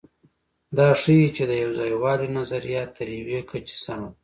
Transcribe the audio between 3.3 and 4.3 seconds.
کچې سمه ده.